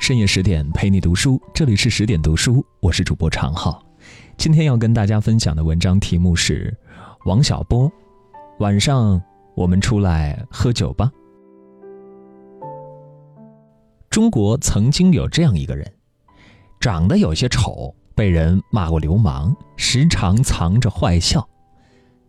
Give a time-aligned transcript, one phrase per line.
[0.00, 3.84] 深夜十点陪你读书，这里是十点读书，我是主播常浩。
[4.38, 6.74] 今天要跟大家分享的文章题目是
[7.26, 7.92] 王小波。
[8.60, 9.20] 晚上
[9.54, 11.12] 我们出来喝酒吧。
[14.08, 15.86] 中国曾经有这样一个人，
[16.80, 21.46] 长得有些丑，被人骂过流氓，时常藏着坏笑。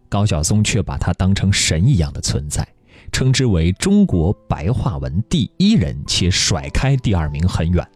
[0.09, 2.67] 高晓松却把他当成神一样的存在。
[3.11, 7.87] 称之为中国白话文第一人，且甩开第二名很远。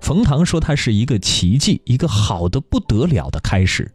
[0.00, 3.90] 冯唐说他是一个奇迹，一个好的不得了的开始。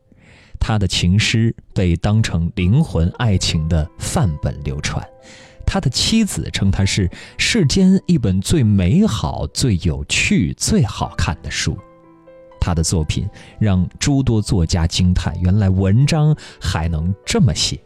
[0.59, 5.05] 他的情诗被当成灵魂爱情的范本流传。
[5.65, 11.77] 他的妻子称他是世间一本最美好、最有趣、最好看的书。
[12.59, 13.27] 他的作品
[13.59, 17.81] 让诸多作家惊叹：原来文章还能这么写。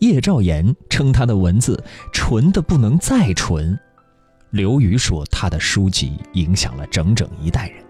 [0.00, 1.82] 叶兆言称他的文字
[2.12, 3.78] 纯的不能再纯，
[4.50, 7.84] 刘瑜说他的书籍影响了整整一代人。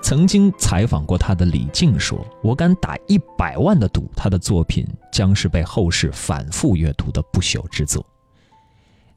[0.00, 8.04] 曾经采访过他的李静说：“我敢打一百万的赌，他的作品将是被后世反复阅读的不朽之作。”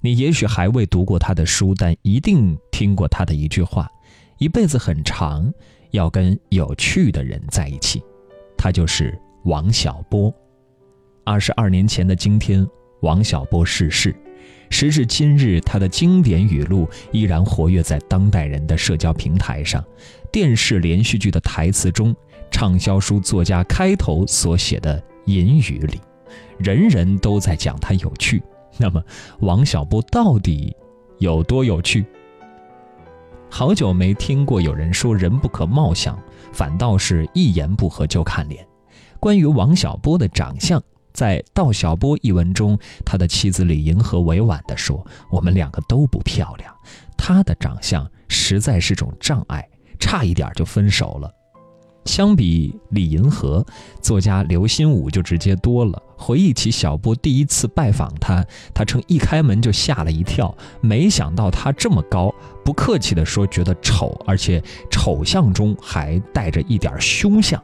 [0.01, 3.89] 你也许还未读过他的书，但一定听过他的一句话
[4.37, 5.51] ：“一辈子很长，
[5.89, 8.03] 要跟有趣的人在一起。”
[8.57, 10.31] 他就是王小波。
[11.25, 12.65] 二十二年前的今天，
[12.99, 14.15] 王小波逝世。
[14.69, 19.83] 时至今日，他的经典语录依然活跃在当代人的社交平台上，
[20.31, 22.15] 电视连续剧的台词中，
[22.51, 25.99] 畅销书作家开头所写的引语里，
[26.59, 28.43] 人人都在讲他有趣。
[28.77, 29.03] 那么，
[29.39, 30.75] 王小波到底
[31.17, 32.05] 有多有趣？
[33.49, 36.15] 好久没听过有人说“人不可貌相”，
[36.53, 38.67] 反倒是一言不合就看脸。
[39.19, 40.79] 关于王小波的长相。
[41.15, 46.71] 在《道小波》一文中，他的妻子李银河委婉地说：“我们两个都不漂亮，
[47.17, 49.65] 他的长相实在是种障碍，
[49.97, 51.31] 差一点就分手了。”
[52.03, 53.65] 相比李银河，
[53.99, 55.99] 作家刘心武就直接多了。
[56.17, 62.31] 回忆起小波第一次拜访他，他称一开门就吓了一跳，没想到他这么高，
[62.63, 64.61] 不客气地说觉得丑，而且
[64.91, 67.59] 丑相中还带着一点凶相。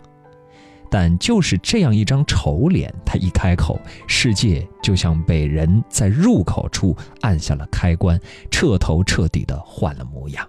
[0.93, 8.19] 但就是这样一张丑脸，他一开口，世界就像被人在入口处按下了开关，
[8.51, 10.45] 彻头彻底的换了模样。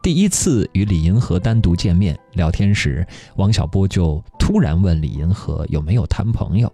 [0.00, 3.04] 第一次与李银河单独见面聊天时，
[3.34, 6.72] 王小波就突然问李银河有没有谈朋友。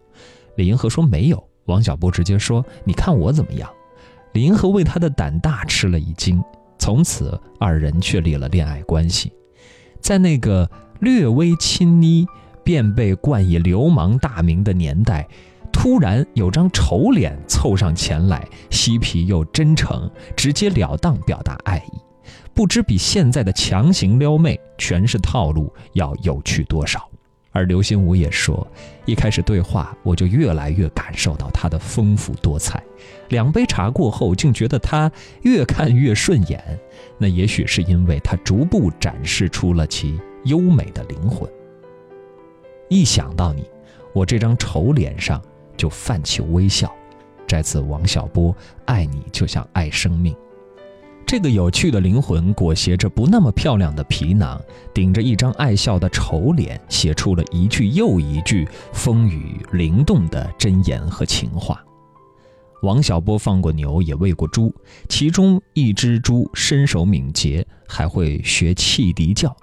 [0.56, 3.68] 李银河说没有，王小波直接说：“你看我怎么样？”
[4.34, 6.44] 李银河为他的胆大吃了一惊，
[6.78, 9.32] 从此二人确立了恋爱关系。
[10.02, 10.70] 在那个。
[11.00, 12.26] 略微亲昵
[12.64, 15.26] 便被冠以流氓大名的年代，
[15.72, 21.98] 突然有张丑脸凑上前来，嬉皮又真诚，直截了当表达爱意，
[22.54, 27.08] 不知比现在的强行撩妹全是套路要有趣多少。
[27.52, 28.66] 而刘心武也说，
[29.06, 32.82] 一开始对话我就越来越感受到他的丰富多彩，
[33.30, 36.62] 两杯茶过后竟觉得他越看越顺眼，
[37.16, 40.20] 那也许是因为他逐步展示出了其。
[40.46, 41.48] 优美的灵魂。
[42.88, 43.64] 一想到你，
[44.12, 45.40] 我这张丑脸上
[45.76, 46.92] 就泛起微笑。
[47.46, 48.52] 摘自王小波
[48.86, 50.34] 《爱你就像爱生命》。
[51.24, 54.60] 这个有趣的灵魂裹挟着不那么漂亮的皮囊，
[54.94, 61.84] 顶着一张爱笑的丑脸，写出了一句又一句风雨灵动的箴言和情话。
[62.82, 64.72] 王小波放过牛，也喂过猪，
[65.08, 69.56] 其中一只猪身手敏捷，还会学汽笛叫。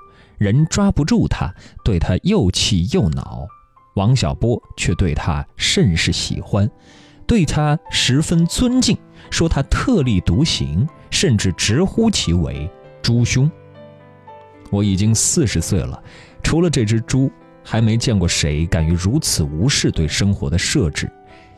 [0.43, 1.49] 人抓不住他，
[1.85, 3.47] 对他又气又恼。
[3.95, 6.69] 王小波却对他甚是喜欢，
[7.25, 8.97] 对他十分尊敬，
[9.31, 12.69] 说他特立独行，甚至直呼其为
[13.01, 13.49] “猪兄”。
[14.69, 16.03] 我已经四十岁了，
[16.43, 17.31] 除了这只猪，
[17.63, 21.09] 还没见过谁敢于如此无视对生活的设置。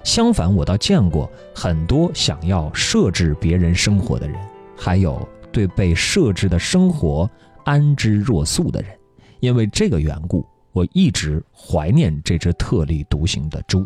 [0.03, 4.37] 相反，我倒见过很多想要设置别人生活的人，
[4.77, 7.27] 还有对被设置的生活。
[7.65, 8.97] 安之若素的人，
[9.41, 13.85] 因为这个缘故，我一直怀念这只特立独行的猪。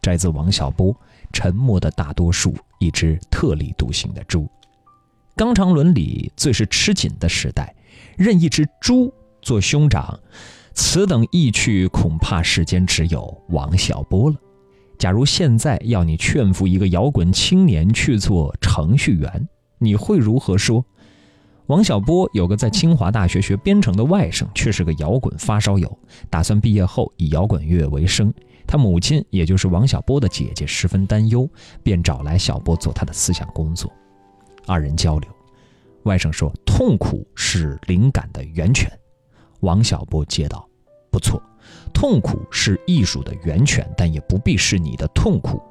[0.00, 0.94] 摘自王小波
[1.32, 4.48] 《沉默的大多数》，一只特立独行的猪。
[5.34, 7.74] 纲常伦理最是吃紧的时代，
[8.16, 9.12] 任一只猪
[9.42, 10.18] 做兄长，
[10.74, 14.36] 此等意趣，恐怕世间只有王小波了。
[14.98, 19.48] 假如现在要你劝服一个摇滚青年去做程序员，
[19.78, 20.84] 你会如何说？
[21.70, 28.34] 王小波有个在清华大学学编程的外甥，却是个摇滚发烧友，打算毕业后以摇滚乐为生。
[28.66, 31.48] 他母亲，也就是王小波的姐姐，十分担忧，
[31.80, 33.88] 便找来小波做他的思想工作。
[34.66, 35.30] 二人交流，
[36.02, 38.90] 外甥说：“痛苦是灵感的源泉。”
[39.62, 40.68] 王小波接道
[41.08, 41.40] ：“不错，
[41.94, 45.62] 痛苦是艺术的源泉，但也不必是你的痛苦。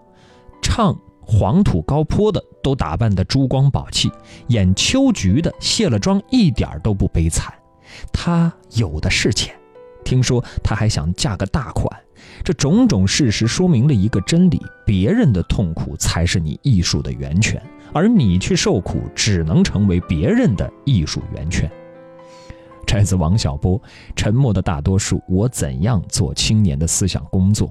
[0.61, 0.97] 唱
[1.31, 4.11] 黄土高坡的都打扮得珠光宝气，
[4.47, 7.53] 演秋菊的卸了妆一点都不悲惨。
[8.11, 9.55] 他有的是钱，
[10.03, 11.87] 听说他还想嫁个大款。
[12.43, 17.61] 这种种事实说明了一个真理：别人的痛苦才是你艺术的源泉。”
[17.93, 21.69] 而你去受苦，只能成为别人的艺术源泉。
[22.87, 23.79] 摘自王小波
[24.15, 27.67] 《沉默的大多数：我怎样做青年的思想工作》。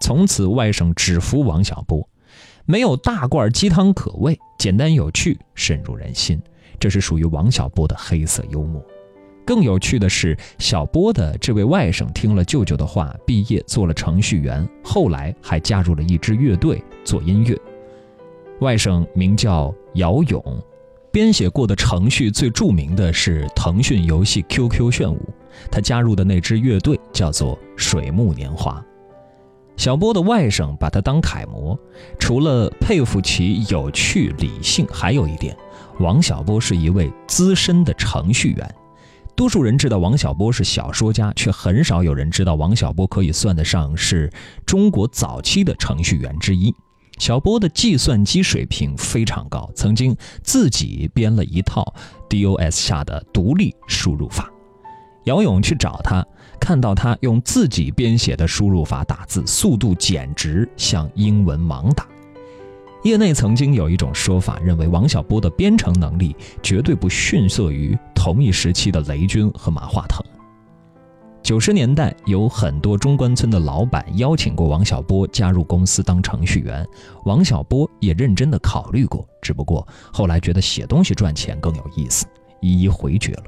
[0.00, 2.06] 从此，外甥只服王小波，
[2.70, 6.38] 没有大罐鸡汤可喂，简单有趣，深入人心。
[6.78, 8.84] 这是属于王小波的黑色幽默。
[9.46, 17.58] 更有趣的是，小波的这位外甥听了舅舅的话，毕业做了程序员，后来还加入了一支乐队做音乐。
[18.60, 20.62] 外甥名叫姚勇，
[21.10, 25.18] 编写过的程序最著名的是腾讯游戏 QQ 炫舞。
[25.70, 28.84] 他加入的那支乐队叫做水木年华。
[29.78, 31.78] 小波的外甥把他当楷模，
[32.18, 35.56] 除了佩服其有趣理性，还有一点，
[36.00, 38.74] 王小波是一位资深的程序员。
[39.36, 44.28] 多数人知道王小波是小说家，却很少有人知道王小波可以算得上是
[44.66, 46.74] 中国早期的程序员之一。
[47.20, 51.94] 小波的计算机水平非常高，曾经自己编了一套
[52.28, 54.50] DOS 下的独立输入法。
[55.28, 56.26] 姚勇去找他，
[56.58, 62.06] 看到他用自己编写的输入法打字，速度简直像英文盲打。
[63.04, 70.24] 业内曾经有一种说法，认为王小波的编程能力绝对不逊色于同一时期的雷军和马化腾。
[71.42, 76.86] 九十年代，有很多中关村的老板邀请过王小波加入公司当程序员，
[77.26, 82.24] 王小波也认真的考虑过，只不过后来觉得写东西赚钱更有意思，
[82.62, 83.44] 一一回绝了。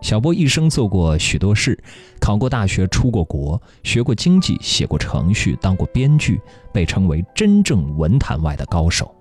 [0.00, 1.78] 小波一生做过许多事，
[2.20, 6.40] 考过大学，出过国，学过经济，写过程序，当过编剧，
[6.72, 9.14] 被称为真正文坛外的高手。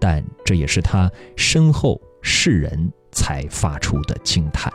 [0.00, 4.72] 但这也是他身后世人才发出的惊叹。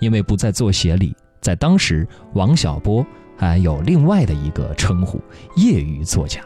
[0.00, 3.04] 因为不在作协里，在当时，王小波
[3.36, 5.20] 还有另外的一个称呼——
[5.56, 6.40] 业余作家。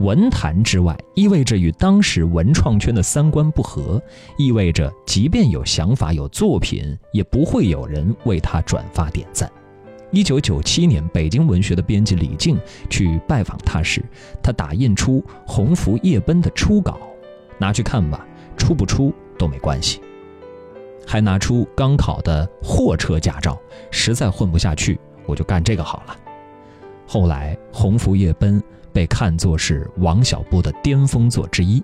[0.00, 4.02] 文坛之外，意味着与当时文创圈的三观不合，
[4.36, 9.50] 意味着即便有想法、有作品，也不会有人为他转发点赞。
[10.10, 12.58] 一九九七年，北京文学的编辑李静
[12.90, 14.04] 去拜访他时，
[14.42, 16.98] 他打印出《鸿福夜奔》的初稿，
[17.58, 18.26] 拿去看吧，
[18.56, 20.00] 出不出都没关系。
[21.06, 23.56] 还拿出刚考的货车驾照，
[23.90, 26.16] 实在混不下去，我就干这个好了。
[27.06, 28.60] 后来，《鸿福夜奔》
[28.94, 31.82] 被看作是王小波的巅峰作之一，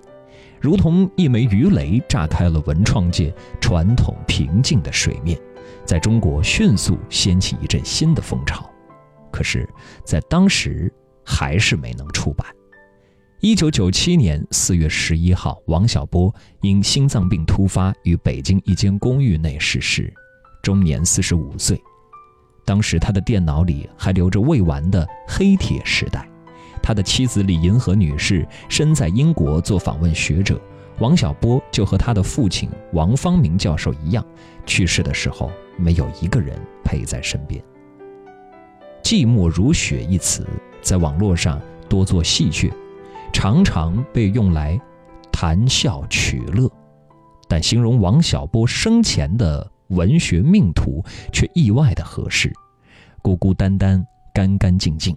[0.60, 5.36] 如同一枚鱼雷，炸开了文创界传统平静的水面，
[5.84, 8.70] 在中国迅速掀起一阵新的风潮。
[9.32, 9.68] 可是，
[10.04, 10.92] 在当时
[11.24, 12.46] 还是没能出版。
[13.40, 20.12] 一九九七年四月十一号，王小波因心脏病突发于北京一间公寓内逝世，
[20.62, 21.82] 终年四十五岁。
[22.64, 26.30] 当时他的电脑里还留着未完的黑铁时代。
[26.82, 30.61] 他的妻子李银河女士身在英国做访问学者，
[30.99, 34.25] 王小波就和他的父亲王方明教授一样，
[34.67, 37.63] 去世的时候没有一个人陪在身边。
[39.03, 40.46] 寂寞如雪一词
[40.82, 42.70] 在网络上多做戏谑。
[43.32, 44.77] 常常被用来
[45.31, 46.69] 谈笑取乐，
[47.46, 51.01] 但形容王小波生前的文学命途
[51.32, 52.53] 却意外的合适，
[53.22, 55.17] 孤孤单单，干干净净。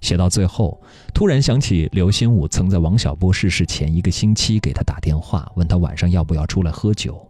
[0.00, 0.80] 写到最后，
[1.12, 7.20] 突然想起刘心武曾在王小波逝世前一个星期给他打电话，问他晚上要不要出来喝酒。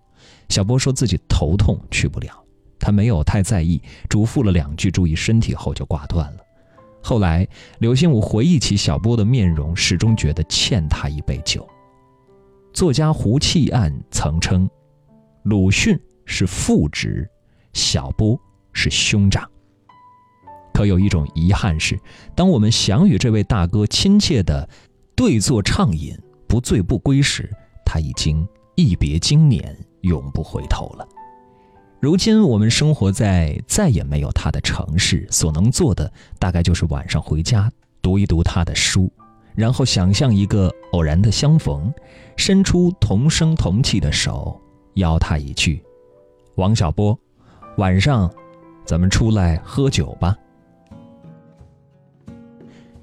[0.49, 2.31] 小波说自己头痛去不了，
[2.79, 6.39] 他没有太在意，嘱咐了两句注意身体后就挂断了。
[7.03, 7.47] 后来，
[7.79, 11.67] 刘心武回忆起小波的面容，始终觉得欠他一杯酒。
[12.75, 14.69] 作家胡弃案曾称，
[15.45, 17.29] 鲁迅是父职，
[17.73, 18.39] 小波
[18.73, 19.49] 是兄长。
[20.79, 21.99] 可有一种遗憾是，
[22.37, 24.69] 当我们想与这位大哥亲切的
[25.17, 26.17] 对坐畅饮，
[26.47, 27.51] 不醉不归时，
[27.85, 31.05] 他已经一别经年，永不回头了。
[31.99, 37.69] 如今我们生活在再也没有他的城市，所能做的大概就是晚上回家
[38.01, 39.11] 读一读他的书，
[39.57, 41.93] 然后想象一个偶然的相逢，
[42.37, 44.57] 伸出同声同气的手，
[44.95, 45.83] 邀他一句
[46.55, 47.19] ：“王小波，
[47.79, 48.33] 晚上
[48.85, 50.37] 咱们出来喝酒吧。”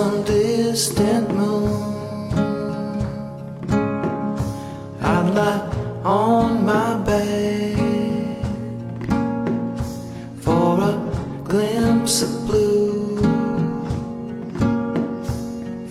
[0.00, 1.68] some distant moon.
[5.02, 5.62] I'd lie
[6.04, 8.40] on my back
[10.44, 10.94] for a
[11.52, 13.18] glimpse of blue,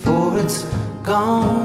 [0.04, 0.60] for it's
[1.04, 1.59] gone